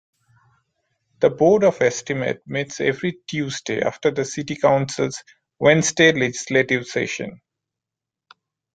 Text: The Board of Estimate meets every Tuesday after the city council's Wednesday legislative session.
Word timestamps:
The 1.19 1.29
Board 1.29 1.63
of 1.63 1.79
Estimate 1.79 2.41
meets 2.47 2.81
every 2.81 3.19
Tuesday 3.27 3.83
after 3.83 4.09
the 4.09 4.25
city 4.25 4.55
council's 4.55 5.23
Wednesday 5.59 6.11
legislative 6.11 6.87
session. 6.87 7.39